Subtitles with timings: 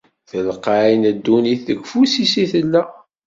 [0.29, 2.83] Telqay n ddunit, deg ufus-is i tella.